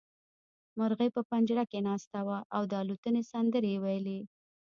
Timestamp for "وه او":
2.27-2.61